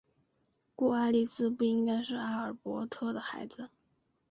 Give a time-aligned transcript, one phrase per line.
[0.75, 3.69] 故爱丽丝不应是阿尔伯特的孩子。